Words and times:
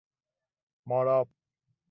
ماراب 0.87 1.27